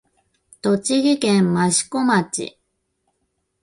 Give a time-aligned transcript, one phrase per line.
[0.63, 2.57] 栃木県益子町